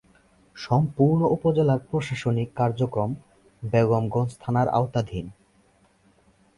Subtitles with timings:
[0.55, 3.09] সম্পূর্ণ উপজেলার প্রশাসনিক কার্যক্রম
[3.63, 5.25] বেগমগঞ্জ থানার আওতাধীন।